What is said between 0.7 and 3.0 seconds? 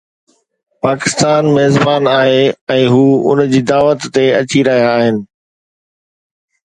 پاڪستان ميزبان آهي ۽